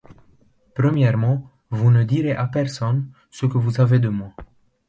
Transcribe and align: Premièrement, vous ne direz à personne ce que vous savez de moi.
Premièrement, 0.73 1.51
vous 1.69 1.91
ne 1.91 2.03
direz 2.03 2.31
à 2.31 2.47
personne 2.47 3.11
ce 3.29 3.45
que 3.45 3.59
vous 3.59 3.69
savez 3.69 3.99
de 3.99 4.09
moi. 4.09 4.33